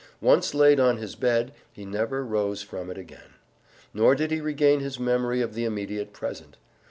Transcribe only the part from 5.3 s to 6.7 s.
of the immediate present.